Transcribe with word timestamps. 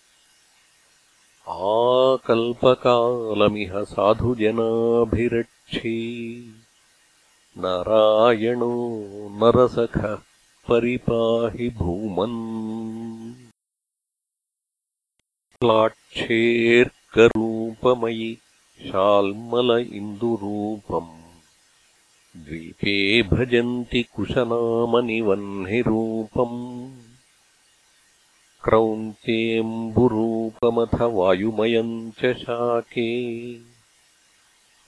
आकल्पकालमिह 1.47 3.83
साधुजनाभिरक्षे 3.83 6.43
नारायणो 7.57 8.99
नरसखः 9.31 10.17
परिपाहि 10.69 11.69
भूमन्। 11.69 13.33
लाक्षेऽर्करूपमयि 15.63 18.37
शाल्मल 18.81 19.89
इन्दुरूपम्। 19.93 22.43
द्वीपे 22.43 23.23
भजन्ति 23.23 24.03
कुशनामनिवह्निरूपम् 24.03 26.84
क्रौञ्चेऽम्बुरूपमथ 28.65 31.01
वायुमयम् 31.01 32.11
च 32.11 32.37
शाके। 32.37 33.11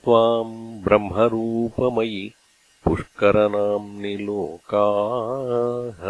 त्वाम् 0.04 0.82
ब्रह्मरूपमयि 0.82 2.32
पुष्करनाम्नि 2.84 4.16
लोकाः 4.16 6.02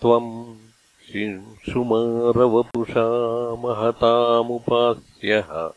त्वम् 0.01 0.68
शिंशुमारवपुषा 1.09 3.05
महतामुपास्यः 3.55 5.71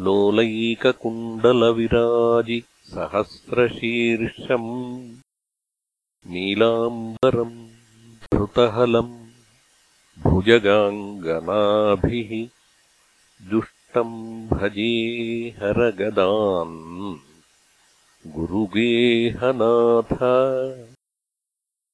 लोलैककुण्डलविराजि 0.00 2.62
सहस्रशीर्षम्। 2.84 5.12
नीलाम्बरम् 6.26 7.68
धृतहलम् 8.34 9.23
भुजगाङ्गनाभिः 10.22 12.30
दुष्टम् 13.50 14.48
भजे 14.48 14.92
हरगदान्। 15.58 17.18
गुरुगेहनाथ 18.26 20.14